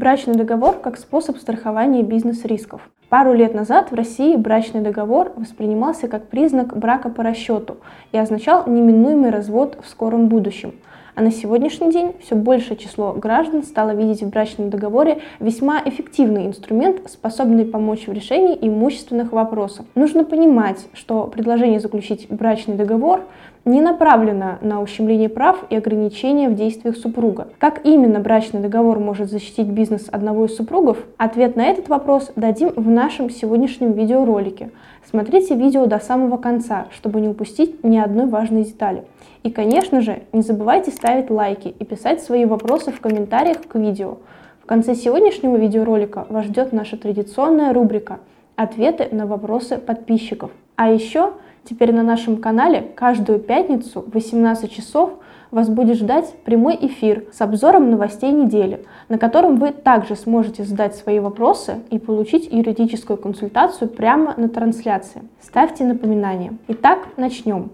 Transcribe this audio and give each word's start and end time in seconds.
Брачный 0.00 0.34
договор 0.34 0.78
как 0.78 0.96
способ 0.96 1.36
страхования 1.36 2.02
бизнес-рисков. 2.02 2.88
Пару 3.10 3.34
лет 3.34 3.52
назад 3.52 3.90
в 3.90 3.94
России 3.94 4.34
брачный 4.34 4.80
договор 4.80 5.30
воспринимался 5.36 6.08
как 6.08 6.28
признак 6.28 6.74
брака 6.74 7.10
по 7.10 7.22
расчету 7.22 7.76
и 8.10 8.16
означал 8.16 8.66
неминуемый 8.66 9.28
развод 9.28 9.76
в 9.84 9.86
скором 9.86 10.28
будущем– 10.28 10.72
а 11.20 11.22
на 11.22 11.30
сегодняшний 11.30 11.90
день 11.90 12.14
все 12.22 12.34
большее 12.34 12.78
число 12.78 13.12
граждан 13.12 13.62
стало 13.62 13.94
видеть 13.94 14.22
в 14.22 14.30
брачном 14.30 14.70
договоре 14.70 15.20
весьма 15.38 15.82
эффективный 15.84 16.46
инструмент, 16.46 17.10
способный 17.10 17.64
помочь 17.66 18.06
в 18.06 18.12
решении 18.12 18.56
имущественных 18.58 19.32
вопросов. 19.32 19.84
Нужно 19.94 20.24
понимать, 20.24 20.86
что 20.94 21.24
предложение 21.24 21.80
заключить 21.80 22.26
брачный 22.30 22.76
договор 22.76 23.24
не 23.64 23.80
направлено 23.80 24.58
на 24.60 24.80
ущемление 24.80 25.28
прав 25.28 25.64
и 25.70 25.76
ограничения 25.76 26.48
в 26.48 26.54
действиях 26.54 26.96
супруга. 26.96 27.48
Как 27.58 27.84
именно 27.84 28.20
брачный 28.20 28.60
договор 28.60 28.98
может 28.98 29.30
защитить 29.30 29.66
бизнес 29.66 30.08
одного 30.10 30.46
из 30.46 30.56
супругов? 30.56 30.98
Ответ 31.16 31.56
на 31.56 31.66
этот 31.66 31.88
вопрос 31.88 32.32
дадим 32.36 32.72
в 32.74 32.88
нашем 32.88 33.30
сегодняшнем 33.30 33.92
видеоролике. 33.92 34.70
Смотрите 35.08 35.54
видео 35.54 35.86
до 35.86 35.98
самого 35.98 36.36
конца, 36.36 36.86
чтобы 36.90 37.20
не 37.20 37.28
упустить 37.28 37.82
ни 37.84 37.98
одной 37.98 38.26
важной 38.26 38.64
детали. 38.64 39.04
И, 39.42 39.50
конечно 39.50 40.00
же, 40.00 40.22
не 40.32 40.42
забывайте 40.42 40.90
ставить 40.90 41.30
лайки 41.30 41.68
и 41.68 41.84
писать 41.84 42.22
свои 42.22 42.44
вопросы 42.44 42.92
в 42.92 43.00
комментариях 43.00 43.66
к 43.66 43.74
видео. 43.76 44.18
В 44.62 44.66
конце 44.66 44.94
сегодняшнего 44.94 45.56
видеоролика 45.56 46.26
вас 46.28 46.44
ждет 46.44 46.72
наша 46.72 46.96
традиционная 46.96 47.72
рубрика 47.72 48.20
«Ответы 48.56 49.08
на 49.10 49.26
вопросы 49.26 49.78
подписчиков». 49.78 50.50
А 50.76 50.90
еще 50.90 51.32
теперь 51.64 51.92
на 51.92 52.02
нашем 52.02 52.36
канале 52.36 52.92
каждую 52.94 53.38
пятницу 53.38 54.02
в 54.02 54.14
18 54.14 54.70
часов 54.70 55.12
вас 55.50 55.68
будет 55.68 55.96
ждать 55.96 56.32
прямой 56.44 56.78
эфир 56.80 57.24
с 57.32 57.40
обзором 57.40 57.90
новостей 57.90 58.30
недели, 58.30 58.84
на 59.08 59.18
котором 59.18 59.56
вы 59.56 59.72
также 59.72 60.14
сможете 60.16 60.64
задать 60.64 60.94
свои 60.94 61.18
вопросы 61.18 61.80
и 61.90 61.98
получить 61.98 62.52
юридическую 62.52 63.16
консультацию 63.16 63.88
прямо 63.88 64.34
на 64.36 64.48
трансляции. 64.48 65.22
Ставьте 65.40 65.84
напоминания. 65.84 66.56
Итак, 66.68 67.08
начнем. 67.16 67.70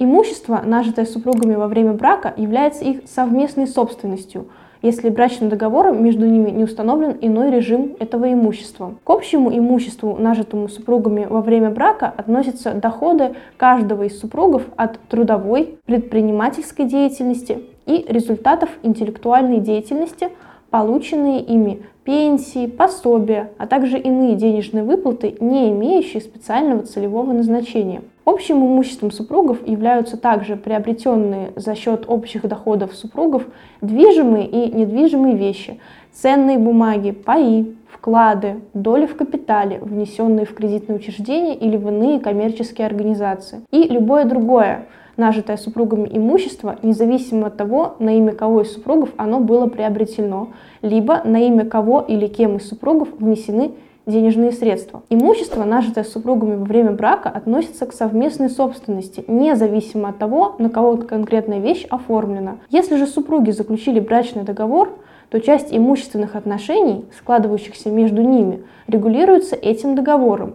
Имущество, 0.00 0.62
нажитое 0.64 1.06
супругами 1.06 1.56
во 1.56 1.66
время 1.66 1.92
брака, 1.92 2.32
является 2.36 2.84
их 2.84 3.00
совместной 3.06 3.66
собственностью, 3.66 4.46
если 4.80 5.08
брачным 5.08 5.48
договором 5.48 6.04
между 6.04 6.24
ними 6.24 6.50
не 6.50 6.62
установлен 6.62 7.16
иной 7.20 7.50
режим 7.50 7.96
этого 7.98 8.32
имущества. 8.32 8.94
К 9.02 9.10
общему 9.10 9.50
имуществу, 9.56 10.16
нажитому 10.16 10.68
супругами 10.68 11.26
во 11.28 11.40
время 11.40 11.70
брака, 11.70 12.14
относятся 12.16 12.74
доходы 12.74 13.34
каждого 13.56 14.04
из 14.04 14.20
супругов 14.20 14.62
от 14.76 15.00
трудовой, 15.08 15.80
предпринимательской 15.86 16.84
деятельности 16.84 17.64
и 17.86 18.06
результатов 18.08 18.70
интеллектуальной 18.84 19.58
деятельности, 19.58 20.28
полученные 20.70 21.40
ими 21.40 21.82
пенсии, 22.04 22.66
пособия, 22.66 23.52
а 23.58 23.66
также 23.66 23.98
иные 23.98 24.34
денежные 24.34 24.84
выплаты, 24.84 25.36
не 25.40 25.70
имеющие 25.70 26.20
специального 26.20 26.82
целевого 26.82 27.32
назначения. 27.32 28.02
Общим 28.24 28.58
имуществом 28.58 29.10
супругов 29.10 29.66
являются 29.66 30.18
также 30.18 30.56
приобретенные 30.56 31.52
за 31.56 31.74
счет 31.74 32.04
общих 32.06 32.46
доходов 32.46 32.94
супругов 32.94 33.46
движимые 33.80 34.46
и 34.46 34.70
недвижимые 34.70 35.34
вещи, 35.34 35.80
ценные 36.12 36.58
бумаги, 36.58 37.12
паи, 37.12 37.74
вклады, 37.90 38.60
доли 38.74 39.06
в 39.06 39.16
капитале, 39.16 39.78
внесенные 39.80 40.46
в 40.46 40.54
кредитные 40.54 40.98
учреждения 40.98 41.54
или 41.54 41.76
в 41.76 41.88
иные 41.88 42.20
коммерческие 42.20 42.86
организации, 42.86 43.62
и 43.70 43.84
любое 43.84 44.24
другое, 44.24 44.86
нажитое 45.16 45.56
супругами 45.56 46.08
имущество, 46.10 46.78
независимо 46.82 47.48
от 47.48 47.56
того, 47.56 47.96
на 47.98 48.16
имя 48.16 48.32
кого 48.32 48.62
из 48.62 48.72
супругов 48.72 49.10
оно 49.16 49.40
было 49.40 49.66
приобретено, 49.66 50.50
либо 50.82 51.22
на 51.24 51.38
имя 51.38 51.64
кого 51.64 52.00
или 52.00 52.26
кем 52.26 52.56
из 52.56 52.68
супругов 52.68 53.08
внесены 53.18 53.72
денежные 54.06 54.52
средства. 54.52 55.02
Имущество, 55.10 55.64
нажитое 55.64 56.02
супругами 56.02 56.56
во 56.56 56.64
время 56.64 56.92
брака, 56.92 57.28
относится 57.28 57.84
к 57.84 57.92
совместной 57.92 58.48
собственности, 58.48 59.22
независимо 59.28 60.08
от 60.08 60.18
того, 60.18 60.56
на 60.58 60.70
кого 60.70 60.96
конкретная 60.96 61.58
вещь 61.60 61.84
оформлена. 61.90 62.56
Если 62.70 62.96
же 62.96 63.06
супруги 63.06 63.50
заключили 63.50 64.00
брачный 64.00 64.44
договор, 64.44 64.98
то 65.30 65.40
часть 65.40 65.74
имущественных 65.74 66.36
отношений, 66.36 67.04
складывающихся 67.18 67.90
между 67.90 68.22
ними, 68.22 68.64
регулируется 68.86 69.56
этим 69.56 69.94
договором. 69.94 70.54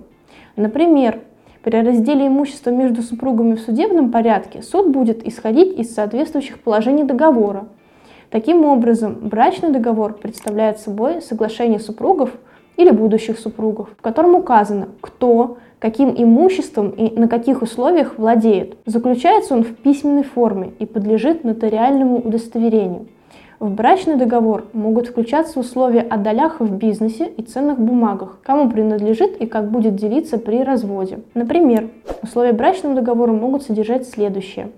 Например, 0.55 1.19
при 1.63 1.77
разделе 1.77 2.27
имущества 2.27 2.71
между 2.71 3.01
супругами 3.01 3.55
в 3.55 3.61
судебном 3.61 4.11
порядке 4.11 4.61
суд 4.61 4.89
будет 4.89 5.25
исходить 5.25 5.79
из 5.79 5.93
соответствующих 5.93 6.59
положений 6.59 7.03
договора. 7.03 7.67
Таким 8.29 8.65
образом, 8.65 9.19
брачный 9.21 9.69
договор 9.69 10.13
представляет 10.13 10.79
собой 10.79 11.21
соглашение 11.21 11.79
супругов 11.79 12.31
или 12.75 12.89
будущих 12.89 13.39
супругов, 13.39 13.89
в 13.97 14.01
котором 14.01 14.35
указано, 14.35 14.89
кто, 15.01 15.57
каким 15.79 16.13
имуществом 16.17 16.89
и 16.89 17.17
на 17.17 17.27
каких 17.27 17.61
условиях 17.61 18.17
владеет. 18.17 18.77
Заключается 18.85 19.53
он 19.53 19.63
в 19.63 19.75
письменной 19.75 20.23
форме 20.23 20.73
и 20.79 20.85
подлежит 20.85 21.43
нотариальному 21.43 22.17
удостоверению. 22.17 23.07
В 23.63 23.71
брачный 23.71 24.17
договор 24.17 24.65
могут 24.73 25.07
включаться 25.07 25.57
условия 25.57 26.01
о 26.01 26.17
долях 26.17 26.59
в 26.59 26.69
бизнесе 26.75 27.31
и 27.37 27.41
ценных 27.43 27.79
бумагах, 27.79 28.39
кому 28.43 28.69
принадлежит 28.69 29.37
и 29.37 29.45
как 29.45 29.71
будет 29.71 29.95
делиться 29.95 30.37
при 30.37 30.61
разводе. 30.63 31.19
Например, 31.33 31.89
условия 32.21 32.51
брачного 32.51 32.93
договора 32.93 33.31
могут 33.31 33.63
содержать 33.63 34.05
следующее. 34.05 34.71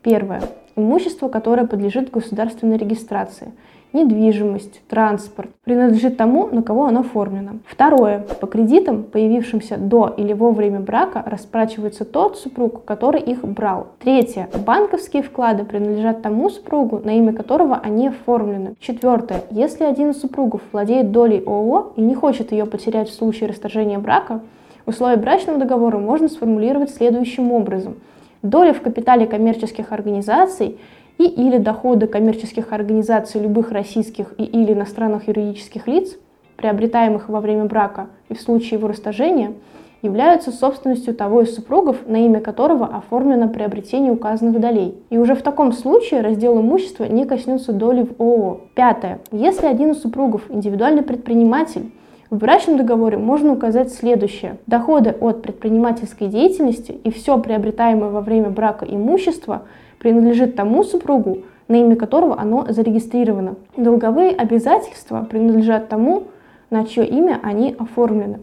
Первое. 0.00 0.40
Имущество, 0.74 1.28
которое 1.28 1.66
подлежит 1.66 2.10
государственной 2.10 2.78
регистрации– 2.78 3.52
недвижимость, 3.92 4.82
транспорт 4.88 5.50
принадлежит 5.64 6.16
тому, 6.16 6.48
на 6.48 6.62
кого 6.62 6.86
оно 6.86 7.00
оформлено. 7.00 7.58
Второе. 7.66 8.24
По 8.40 8.46
кредитам, 8.46 9.02
появившимся 9.02 9.76
до 9.76 10.12
или 10.16 10.32
во 10.32 10.50
время 10.50 10.80
брака, 10.80 11.22
расплачивается 11.26 12.04
тот 12.04 12.38
супруг, 12.38 12.84
который 12.84 13.20
их 13.20 13.44
брал. 13.44 13.88
Третье. 13.98 14.48
Банковские 14.66 15.22
вклады 15.22 15.64
принадлежат 15.64 16.22
тому 16.22 16.50
супругу, 16.50 17.00
на 17.04 17.16
имя 17.16 17.32
которого 17.32 17.76
они 17.76 18.08
оформлены. 18.08 18.74
Четвертое. 18.80 19.42
Если 19.50 19.84
один 19.84 20.10
из 20.10 20.20
супругов 20.20 20.60
владеет 20.72 21.12
долей 21.12 21.42
ООО 21.44 21.92
и 21.96 22.00
не 22.00 22.14
хочет 22.14 22.52
ее 22.52 22.66
потерять 22.66 23.08
в 23.08 23.14
случае 23.14 23.48
расторжения 23.48 23.98
брака, 23.98 24.40
условия 24.86 25.16
брачного 25.16 25.58
договора 25.58 25.98
можно 25.98 26.28
сформулировать 26.28 26.90
следующим 26.90 27.52
образом. 27.52 27.96
Доля 28.42 28.72
в 28.72 28.80
капитале 28.80 29.26
коммерческих 29.26 29.92
организаций– 29.92 30.78
и 31.20 31.24
или 31.24 31.58
доходы 31.58 32.06
коммерческих 32.06 32.72
организаций 32.72 33.42
любых 33.42 33.72
российских 33.72 34.32
и 34.38 34.42
или 34.42 34.72
иностранных 34.72 35.28
юридических 35.28 35.86
лиц, 35.86 36.16
приобретаемых 36.56 37.28
во 37.28 37.40
время 37.40 37.66
брака 37.66 38.08
и 38.30 38.34
в 38.34 38.40
случае 38.40 38.78
его 38.78 38.88
расторжения, 38.88 39.52
являются 40.00 40.50
собственностью 40.50 41.14
того 41.14 41.42
из 41.42 41.54
супругов, 41.54 42.06
на 42.06 42.24
имя 42.24 42.40
которого 42.40 42.86
оформлено 42.86 43.50
приобретение 43.50 44.10
указанных 44.12 44.58
долей. 44.58 44.94
И 45.10 45.18
уже 45.18 45.34
в 45.34 45.42
таком 45.42 45.72
случае 45.72 46.22
раздел 46.22 46.58
имущества 46.58 47.04
не 47.04 47.26
коснется 47.26 47.74
доли 47.74 48.04
в 48.04 48.18
ООО. 48.18 48.62
Пятое. 48.74 49.20
Если 49.30 49.66
один 49.66 49.90
из 49.90 50.00
супругов 50.00 50.50
индивидуальный 50.50 51.02
предприниматель, 51.02 51.92
в 52.30 52.36
брачном 52.36 52.76
договоре 52.78 53.18
можно 53.18 53.52
указать 53.52 53.92
следующее. 53.92 54.56
Доходы 54.66 55.10
от 55.10 55.42
предпринимательской 55.42 56.28
деятельности 56.28 56.92
и 56.92 57.10
все 57.10 57.38
приобретаемое 57.38 58.08
во 58.08 58.20
время 58.20 58.50
брака 58.50 58.86
имущество– 58.86 59.62
принадлежит 60.00 60.56
тому 60.56 60.82
супругу, 60.82 61.42
на 61.68 61.76
имя 61.76 61.94
которого 61.94 62.40
оно 62.40 62.66
зарегистрировано. 62.68 63.54
Долговые 63.76 64.30
обязательства 64.30 65.26
принадлежат 65.30 65.88
тому, 65.88 66.24
на 66.70 66.84
чье 66.84 67.06
имя 67.06 67.38
они 67.42 67.76
оформлены. 67.78 68.40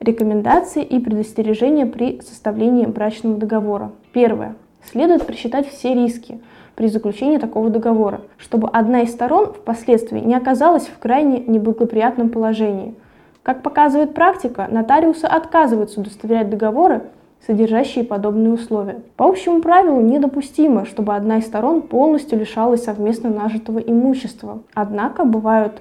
Рекомендации 0.00 0.84
и 0.84 1.00
предостережения 1.00 1.86
при 1.86 2.20
составлении 2.20 2.86
брачного 2.86 3.36
договора. 3.36 3.92
Первое. 4.12 4.54
Следует 4.84 5.26
просчитать 5.26 5.68
все 5.68 5.94
риски 5.94 6.40
при 6.76 6.88
заключении 6.88 7.38
такого 7.38 7.70
договора, 7.70 8.20
чтобы 8.36 8.68
одна 8.68 9.00
из 9.00 9.10
сторон 9.10 9.46
впоследствии 9.46 10.20
не 10.20 10.34
оказалась 10.34 10.86
в 10.86 10.98
крайне 10.98 11.40
неблагоприятном 11.40 12.28
положении. 12.28 12.94
Как 13.42 13.62
показывает 13.62 14.14
практика, 14.14 14.68
нотариусы 14.70 15.24
отказываются 15.24 16.00
удостоверять 16.00 16.50
договоры, 16.50 17.02
содержащие 17.46 18.04
подобные 18.04 18.52
условия. 18.52 19.00
По 19.16 19.26
общему 19.26 19.62
правилу 19.62 20.00
недопустимо, 20.00 20.84
чтобы 20.84 21.14
одна 21.14 21.38
из 21.38 21.46
сторон 21.46 21.82
полностью 21.82 22.38
лишалась 22.38 22.84
совместно 22.84 23.30
нажитого 23.30 23.78
имущества. 23.78 24.60
Однако 24.74 25.24
бывают 25.24 25.80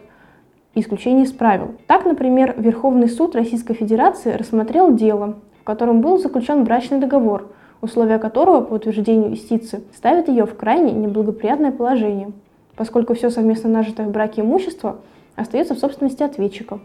исключения 0.76 1.24
из 1.24 1.34
правил. 1.34 1.76
Так, 1.88 2.06
например, 2.06 2.56
Верховный 2.58 3.10
суд 3.10 3.36
Российской 3.36 3.74
Федерации 3.74 4.32
рассмотрел 4.32 4.94
дело, 4.94 5.36
в 5.60 5.64
котором 5.64 6.02
был 6.02 6.20
заключен 6.20 6.64
брачный 6.64 7.00
договор, 7.00 7.48
условия 7.82 8.20
которого, 8.20 8.62
по 8.62 8.74
утверждению 8.74 9.34
истицы, 9.34 9.84
ставят 9.96 10.28
ее 10.28 10.46
в 10.46 10.56
крайне 10.56 10.92
неблагоприятное 10.92 11.72
положение, 11.72 12.32
поскольку 12.76 13.14
все 13.14 13.30
совместно 13.30 13.70
нажитое 13.70 14.08
в 14.08 14.12
браке 14.12 14.42
имущество 14.42 14.98
остается 15.36 15.76
в 15.76 15.80
собственности 15.80 16.24
ответчика, 16.24 16.80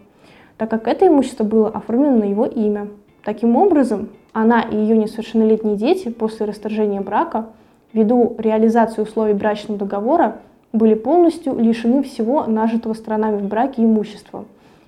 так 0.57 0.71
как 0.71 0.89
это 0.89 1.07
имущество 1.07 1.45
было 1.45 1.69
оформлено 1.69 2.19
на 2.19 2.25
его 2.25 2.47
имя. 2.47 2.89
Таким 3.25 3.57
образом, 3.57 4.09
она 4.33 4.63
и 4.63 4.77
ее 4.77 4.97
несовершеннолетние 4.97 5.77
дети 5.77 6.09
после 6.09 6.47
расторжения 6.47 7.01
брака 7.01 7.47
ввиду 7.93 8.35
реализации 8.39 9.03
условий 9.03 9.35
брачного 9.35 9.79
договора 9.79 10.37
были 10.73 10.95
полностью 10.95 11.59
лишены 11.59 12.03
всего 12.03 12.45
нажитого 12.47 12.95
сторонами 12.95 13.39
в 13.39 13.47
браке 13.47 13.83
имущества, 13.83 14.45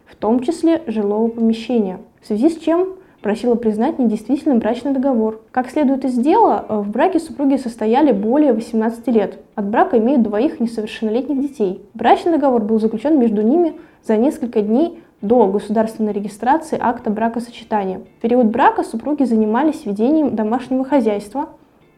в 0.06 0.14
том 0.16 0.40
числе 0.40 0.82
жилого 0.86 1.28
помещения, 1.28 1.98
в 2.20 2.26
связи 2.26 2.50
с 2.50 2.58
чем 2.58 2.94
просила 3.22 3.54
признать 3.54 3.98
недействительным 3.98 4.58
брачный 4.58 4.92
договор. 4.92 5.40
Как 5.52 5.70
следует 5.70 6.04
из 6.04 6.14
дела, 6.18 6.66
в 6.68 6.90
браке 6.90 7.20
супруги 7.20 7.56
состояли 7.56 8.12
более 8.12 8.52
18 8.52 9.06
лет. 9.08 9.38
От 9.54 9.66
брака 9.66 9.98
имеют 9.98 10.22
двоих 10.22 10.60
несовершеннолетних 10.60 11.40
детей. 11.40 11.80
Брачный 11.94 12.32
договор 12.32 12.62
был 12.62 12.80
заключен 12.80 13.18
между 13.18 13.42
ними 13.42 13.74
за 14.04 14.16
несколько 14.16 14.60
дней 14.60 15.00
до 15.22 15.46
государственной 15.46 16.12
регистрации 16.12 16.76
акта 16.80 17.10
бракосочетания. 17.10 18.00
В 18.18 18.20
период 18.20 18.46
брака 18.46 18.82
супруги 18.82 19.22
занимались 19.22 19.86
ведением 19.86 20.34
домашнего 20.34 20.84
хозяйства 20.84 21.50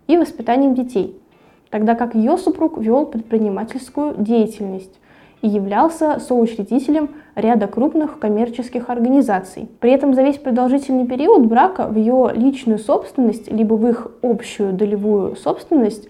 и 0.07 0.19
воспитанием 0.19 0.75
детей, 0.75 1.19
тогда 1.71 1.95
как 1.95 2.15
ее 2.15 2.37
супруг 2.37 2.77
вел 2.77 3.07
предпринимательскую 3.07 4.15
деятельность 4.19 4.93
и 5.45 5.47
являлся 5.47 6.21
соучредителем 6.21 7.11
ряда 7.35 7.67
крупных 7.67 8.19
коммерческих 8.19 8.89
организаций. 8.89 9.69
При 9.79 9.93
этом 9.93 10.15
за 10.15 10.23
весь 10.23 10.39
продолжительный 10.39 11.07
период 11.07 11.45
брака 11.45 11.87
в 11.87 11.99
ее 11.99 12.31
личную 12.35 12.79
собственность, 12.79 13.53
либо 13.53 13.75
в 13.75 13.87
их 13.87 14.11
общую 14.23 14.73
долевую 14.73 15.37
собственность 15.37 16.09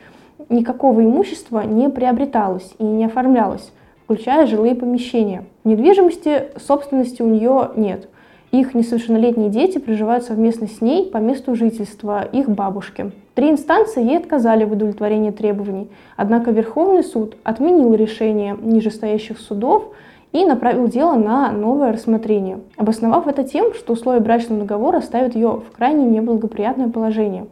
никакого 0.49 1.01
имущества 1.01 1.65
не 1.65 1.89
приобреталось 1.89 2.75
и 2.79 2.85
не 2.85 3.07
оформлялось, 3.07 3.73
включая 4.05 4.47
жилые 4.47 4.77
помещения. 4.77 5.47
Недвижимости 5.65 6.51
собственности 6.65 7.21
у 7.21 7.27
нее 7.27 7.71
нет. 7.75 8.09
Их 8.53 8.73
несовершеннолетние 8.73 9.51
дети 9.51 9.79
проживают 9.79 10.23
совместно 10.23 10.69
с 10.69 10.81
ней 10.81 11.11
по 11.11 11.17
месту 11.17 11.57
жительства 11.57 12.23
их 12.23 12.49
бабушки. 12.49 13.11
Три 13.35 13.51
инстанции 13.51 14.05
ей 14.05 14.19
отказали 14.19 14.65
в 14.65 14.73
удовлетворении 14.73 15.33
требований, 15.33 15.91
однако 16.17 16.53
Верховный 16.53 17.03
суд 17.03 17.37
отменил 17.43 17.93
решение 17.95 18.57
нижестоящих 18.61 19.41
судов 19.41 19.93
и 20.31 20.45
направил 20.45 20.87
дело 20.87 21.17
на 21.17 21.51
новое 21.51 21.93
рассмотрение, 21.93 22.61
обосновав 22.77 23.27
это 23.27 23.43
тем, 23.43 23.75
что 23.75 23.95
условия 23.95 24.21
брачного 24.21 24.61
договора 24.61 25.01
ставят 25.01 25.35
ее 25.35 25.63
в 25.69 25.77
крайне 25.77 26.05
неблагоприятное 26.05 26.89
положение, 26.89 27.47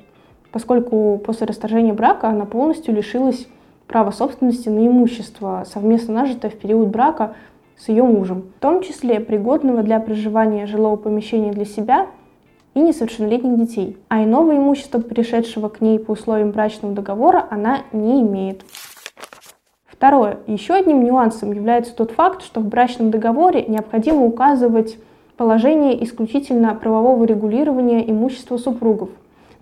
поскольку 0.53 1.21
после 1.25 1.47
расторжения 1.49 1.93
брака 1.93 2.29
она 2.29 2.45
полностью 2.45 2.95
лишилась 2.95 3.49
права 3.89 4.13
собственности 4.13 4.69
на 4.69 4.87
имущество, 4.87 5.65
совместно 5.67 6.15
нажитое 6.15 6.51
в 6.53 6.55
период 6.55 6.89
брака 6.89 7.35
с 7.77 7.89
ее 7.89 8.05
мужем, 8.05 8.45
в 8.57 8.61
том 8.61 8.83
числе 8.83 9.19
пригодного 9.19 9.83
для 9.83 9.99
проживания 9.99 10.67
жилого 10.67 10.95
помещения 10.95 11.51
для 11.51 11.65
себя 11.65 12.07
и 12.75 12.81
несовершеннолетних 12.81 13.59
детей. 13.59 13.97
А 14.09 14.23
иного 14.25 14.57
имущества, 14.57 15.01
пришедшего 15.01 15.69
к 15.69 15.81
ней 15.81 15.99
по 15.99 16.13
условиям 16.13 16.51
брачного 16.51 16.95
договора, 16.95 17.47
она 17.51 17.81
не 17.93 18.23
имеет. 18.23 18.63
Второе. 19.87 20.39
Еще 20.47 20.75
одним 20.75 21.05
нюансом 21.05 21.53
является 21.53 21.95
тот 21.95 22.11
факт, 22.11 22.43
что 22.43 22.61
в 22.61 22.67
брачном 22.67 23.11
договоре 23.11 23.65
необходимо 23.69 24.25
указывать 24.25 24.99
положение 25.37 26.03
исключительно 26.05 26.75
правового 26.75 27.25
регулирования 27.25 28.09
имущества 28.11 28.57
супругов, 28.57 29.11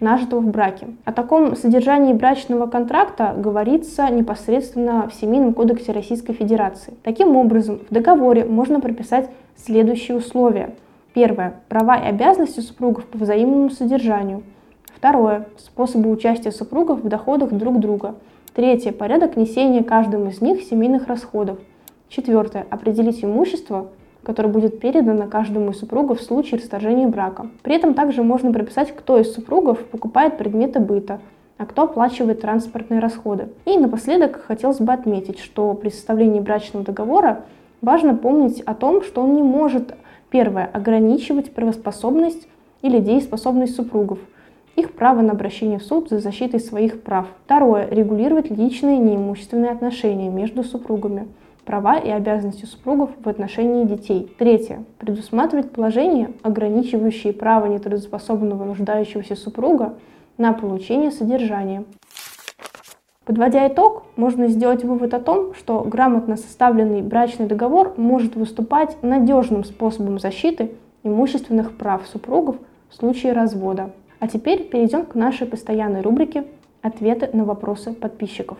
нажитого 0.01 0.41
в 0.41 0.47
браке. 0.47 0.89
О 1.05 1.12
таком 1.12 1.57
содержании 1.57 2.15
брачного 2.15 2.67
контракта 2.67 3.35
говорится 3.37 4.09
непосредственно 4.09 5.09
в 5.09 5.15
Семейном 5.15 5.53
кодексе 5.53 5.93
Российской 5.93 6.33
Федерации. 6.33 6.95
Таким 7.03 7.37
образом, 7.37 7.81
в 7.89 7.93
договоре 7.93 8.45
можно 8.45 8.81
прописать 8.81 9.29
следующие 9.57 10.17
условия. 10.17 10.75
Первое. 11.12 11.55
Права 11.69 11.97
и 11.97 12.07
обязанности 12.07 12.61
супругов 12.61 13.05
по 13.07 13.19
взаимному 13.19 13.71
содержанию. 13.71 14.45
Второе. 14.95 15.47
Способы 15.57 16.11
участия 16.11 16.53
супругов 16.53 17.01
в 17.01 17.09
доходах 17.09 17.53
друг 17.53 17.81
друга. 17.81 18.15
Третье. 18.55 18.93
Порядок 18.93 19.37
несения 19.37 19.83
каждым 19.83 20.29
из 20.29 20.41
них 20.41 20.62
семейных 20.62 21.09
расходов. 21.09 21.59
Четвертое. 22.09 22.65
Определить 22.71 23.25
имущество, 23.25 23.89
которое 24.23 24.51
будет 24.51 24.79
передано 24.79 25.27
каждому 25.27 25.73
из 25.73 25.81
супругов 25.81 26.21
в 26.21 26.23
случае 26.23 26.61
расторжения 26.61 27.09
брака. 27.09 27.49
При 27.62 27.75
этом 27.75 27.95
также 27.95 28.23
можно 28.23 28.53
прописать, 28.53 28.95
кто 28.95 29.19
из 29.19 29.33
супругов 29.35 29.85
покупает 29.87 30.39
предметы 30.39 30.79
быта, 30.79 31.19
а 31.59 31.67
кто 31.67 31.83
оплачивает 31.83 32.41
транспортные 32.41 33.01
расходы. 33.01 33.49
И 33.65 33.77
напоследок 33.79 34.45
хотелось 34.47 34.79
бы 34.79 34.93
отметить, 34.93 35.41
что 35.41 35.75
при 35.75 35.89
составлении 35.89 36.41
брачного 36.41 36.85
договора 36.85 37.43
важно 37.83 38.15
помнить 38.15 38.61
о 38.61 38.75
том, 38.75 39.03
что 39.03 39.23
он 39.23 39.35
не 39.35 39.43
может, 39.43 39.95
первое, 40.31 40.67
ограничивать 40.67 41.53
правоспособность 41.53 42.49
или 42.82 42.99
дееспособность 42.99 43.75
супругов, 43.75 44.19
их 44.77 44.94
право 44.94 45.21
на 45.21 45.32
обращение 45.32 45.79
в 45.79 45.82
суд 45.82 46.09
за 46.09 46.19
защитой 46.21 46.61
своих 46.61 47.03
прав. 47.03 47.27
Второе, 47.44 47.88
регулировать 47.91 48.50
личные 48.50 48.99
неимущественные 48.99 49.73
отношения 49.73 50.31
между 50.31 50.65
супругами 50.65 51.29
права 51.65 51.99
и 51.99 52.11
обязанности 52.11 52.65
супругов 52.65 53.11
в 53.23 53.29
отношении 53.29 53.85
детей. 53.85 54.35
Третье. 54.38 54.85
Предусматривать 54.99 55.71
положения, 55.71 56.33
ограничивающие 56.43 57.33
право 57.33 57.67
нетрудоспособного 57.67 58.65
нуждающегося 58.65 59.37
супруга 59.37 59.94
на 60.37 60.53
получение 60.53 61.11
содержания. 61.11 61.85
Подводя 63.31 63.69
итог, 63.69 64.05
можно 64.17 64.49
сделать 64.49 64.83
вывод 64.83 65.15
о 65.15 65.21
том, 65.21 65.55
что 65.55 65.83
грамотно 65.83 66.37
составленный 66.37 67.01
брачный 67.01 67.47
договор 67.47 67.95
может 67.97 68.35
выступать 68.35 69.01
надежным 69.03 69.63
способом 69.63 70.19
защиты 70.19 70.73
имущественных 71.05 71.77
прав 71.77 72.07
супругов 72.09 72.57
в 72.89 72.95
случае 72.97 73.33
развода. 73.33 73.93
А 74.19 74.27
теперь 74.27 74.69
перейдем 74.69 75.07
к 75.07 75.15
нашей 75.15 75.47
постоянной 75.47 76.01
рубрике 76.01 76.45
«Ответы 76.83 77.31
на 77.33 77.45
вопросы 77.45 77.93
подписчиков». 77.93 78.59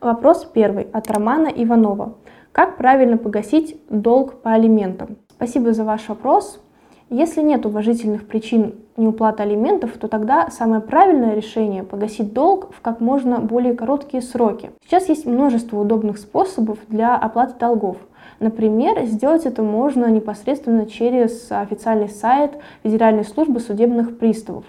Вопрос 0.00 0.44
первый 0.44 0.86
от 0.92 1.10
Романа 1.10 1.48
Иванова. 1.48 2.14
Как 2.52 2.76
правильно 2.76 3.18
погасить 3.18 3.80
долг 3.88 4.42
по 4.42 4.52
алиментам? 4.52 5.16
Спасибо 5.30 5.72
за 5.72 5.82
ваш 5.82 6.08
вопрос. 6.08 6.60
Если 7.08 7.40
нет 7.40 7.64
уважительных 7.64 8.26
причин 8.26 8.74
неуплаты 8.96 9.44
алиментов, 9.44 9.92
то 9.92 10.08
тогда 10.08 10.50
самое 10.50 10.80
правильное 10.80 11.34
решение– 11.34 11.82
погасить 11.84 12.32
долг 12.32 12.74
в 12.74 12.80
как 12.80 13.00
можно 13.00 13.38
более 13.38 13.74
короткие 13.74 14.24
сроки. 14.24 14.72
Сейчас 14.84 15.08
есть 15.08 15.24
множество 15.24 15.78
удобных 15.78 16.18
способов 16.18 16.78
для 16.88 17.16
оплаты 17.16 17.54
долгов. 17.60 17.96
Например, 18.40 19.04
сделать 19.04 19.46
это 19.46 19.62
можно 19.62 20.10
непосредственно 20.10 20.84
через 20.86 21.46
официальный 21.52 22.08
сайт 22.08 22.58
Федеральной 22.82 23.24
службы 23.24 23.60
судебных 23.60 24.18
приставов. 24.18 24.64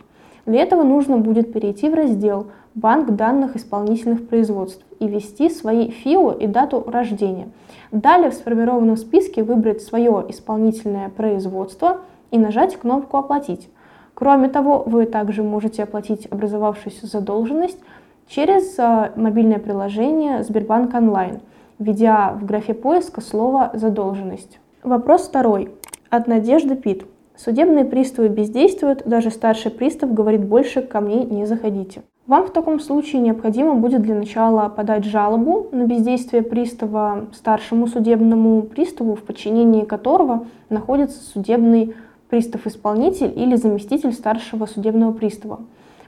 Для 0.46 0.62
этого 0.62 0.84
нужно 0.84 1.18
будет 1.18 1.52
перейти 1.52 1.90
в 1.90 1.96
раздел 1.96 2.48
«Банк 2.76 3.10
данных 3.16 3.56
исполнительных 3.56 4.28
производств» 4.28 4.86
и 5.00 5.08
ввести 5.08 5.50
свои 5.50 5.90
ФИО 5.90 6.34
и 6.34 6.46
дату 6.46 6.84
рождения. 6.86 7.50
Далее 7.92 8.30
в 8.30 8.36
сформированном 8.36 8.96
списке 8.96 9.44
выбрать 9.44 9.82
свое 9.82 10.24
исполнительное 10.30 11.10
производство 11.10 12.02
и 12.32 12.38
нажать 12.38 12.78
кнопку 12.78 13.18
«Оплатить». 13.18 13.70
Кроме 14.14 14.50
того, 14.50 14.84
вы 14.86 15.06
также 15.06 15.44
можете 15.44 15.84
оплатить 15.84 16.28
образовавшуюся 16.32 17.06
задолженность 17.06 17.80
через 18.28 18.78
э, 18.80 19.12
мобильное 19.16 19.60
приложение 19.60 20.44
Сбербанк 20.44 20.94
онлайн, 20.94 21.40
введя 21.78 22.34
в 22.34 22.46
графе 22.46 22.74
поиска 22.74 23.22
слово 23.22 23.70
«задолженность». 23.74 24.60
Вопрос 24.84 25.28
второй. 25.28 25.72
От 26.10 26.28
Надежды 26.28 26.76
Пит. 26.76 27.06
Судебные 27.36 27.86
приставы 27.86 28.30
бездействуют, 28.30 29.04
даже 29.06 29.30
старший 29.30 29.70
пристав 29.70 30.12
говорит 30.12 30.44
больше 30.44 30.82
ко 30.82 31.00
мне 31.00 31.24
не 31.24 31.46
заходите. 31.46 32.02
Вам 32.26 32.48
в 32.48 32.50
таком 32.50 32.80
случае 32.80 33.22
необходимо 33.22 33.76
будет 33.76 34.02
для 34.02 34.16
начала 34.16 34.68
подать 34.68 35.06
жалобу 35.06 35.68
на 35.72 35.84
бездействие 35.84 36.42
пристава 36.42 37.28
старшему 37.34 37.88
судебному 37.88 38.64
приставу, 38.64 39.16
в 39.16 39.22
подчинении 39.22 39.86
которого 39.86 40.48
находится 40.70 41.24
судебный 41.24 41.96
пристав-исполнитель 42.30 43.34
или 43.36 43.56
заместитель 43.56 44.14
старшего 44.14 44.66
судебного 44.66 45.12
пристава. 45.14 45.60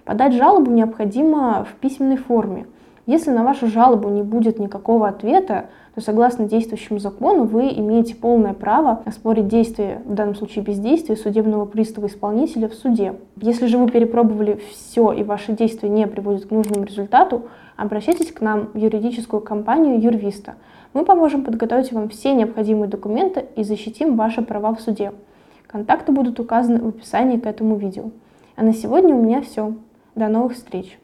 Подать 0.05 0.33
жалобу 0.33 0.71
необходимо 0.71 1.65
в 1.65 1.75
письменной 1.79 2.17
форме. 2.17 2.65
Если 3.05 3.31
на 3.31 3.43
вашу 3.43 3.67
жалобу 3.67 4.09
не 4.09 4.21
будет 4.21 4.59
никакого 4.59 5.07
ответа, 5.07 5.65
то 5.95 6.01
согласно 6.01 6.45
действующему 6.45 6.99
закону 6.99 7.45
вы 7.45 7.69
имеете 7.69 8.15
полное 8.15 8.53
право 8.53 9.01
оспорить 9.05 9.47
действие, 9.47 10.01
в 10.05 10.13
данном 10.13 10.35
случае 10.35 10.63
бездействие, 10.63 11.17
судебного 11.17 11.65
пристава-исполнителя 11.65 12.69
в 12.69 12.73
суде. 12.75 13.15
Если 13.37 13.65
же 13.65 13.77
вы 13.77 13.89
перепробовали 13.89 14.61
все 14.69 15.11
и 15.11 15.23
ваши 15.23 15.53
действия 15.53 15.89
не 15.89 16.05
приводят 16.07 16.45
к 16.45 16.51
нужному 16.51 16.85
результату, 16.85 17.43
обращайтесь 17.77 18.31
к 18.31 18.41
нам 18.41 18.69
в 18.73 18.77
юридическую 18.77 19.41
компанию 19.41 19.99
Юрвиста. 19.99 20.55
Мы 20.93 21.03
поможем 21.03 21.43
подготовить 21.43 21.91
вам 21.91 22.09
все 22.09 22.33
необходимые 22.33 22.89
документы 22.89 23.45
и 23.55 23.63
защитим 23.63 24.15
ваши 24.15 24.41
права 24.41 24.75
в 24.75 24.81
суде. 24.81 25.13
Контакты 25.71 26.11
будут 26.11 26.39
указаны 26.39 26.81
в 26.81 26.87
описании 26.87 27.37
к 27.37 27.45
этому 27.45 27.77
видео. 27.77 28.09
А 28.55 28.63
на 28.63 28.73
сегодня 28.73 29.13
у 29.13 29.21
меня 29.21 29.41
все. 29.41 29.75
До 30.15 30.27
новых 30.27 30.53
встреч! 30.53 30.97